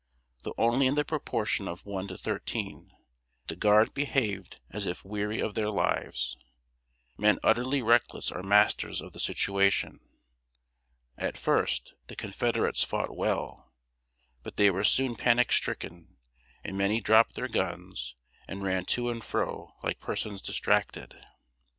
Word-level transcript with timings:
Though 0.41 0.55
only 0.57 0.87
in 0.87 0.95
the 0.95 1.05
proportion 1.05 1.67
of 1.67 1.85
one 1.85 2.07
to 2.07 2.17
thirteen, 2.17 2.91
the 3.45 3.55
Guard 3.55 3.93
behaved 3.93 4.59
as 4.71 4.87
if 4.87 5.05
weary 5.05 5.39
of 5.39 5.53
their 5.53 5.69
lives. 5.69 6.37
Men 7.19 7.37
utterly 7.43 7.83
reckless 7.83 8.31
are 8.31 8.41
masters 8.41 8.99
of 8.99 9.11
the 9.13 9.19
situation. 9.19 9.99
At 11.19 11.37
first, 11.37 11.93
the 12.07 12.15
Confederates 12.15 12.83
fought 12.83 13.15
well; 13.15 13.71
but 14.41 14.57
they 14.57 14.71
were 14.71 14.83
soon 14.83 15.13
panic 15.15 15.51
stricken, 15.51 16.17
and 16.63 16.75
many 16.75 16.99
dropped 16.99 17.35
their 17.35 17.47
guns, 17.47 18.15
and 18.47 18.63
ran 18.63 18.85
to 18.85 19.11
and 19.11 19.23
fro 19.23 19.75
like 19.83 19.99
persons 19.99 20.41
distracted. 20.41 21.15